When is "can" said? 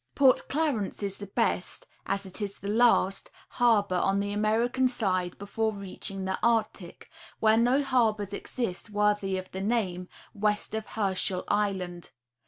4.73-4.87